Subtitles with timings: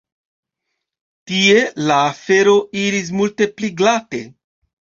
[1.31, 1.59] Tie
[1.91, 2.57] la aferoj
[2.87, 4.27] iris multe pli glate.